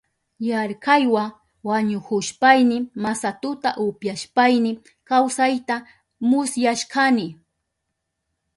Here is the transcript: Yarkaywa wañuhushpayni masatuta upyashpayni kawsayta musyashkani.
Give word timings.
Yarkaywa 0.47 1.23
wañuhushpayni 1.67 2.77
masatuta 3.03 3.69
upyashpayni 3.85 4.71
kawsayta 5.07 5.75
musyashkani. 6.29 7.27